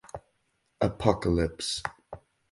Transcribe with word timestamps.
Apocalypse. 0.81 1.83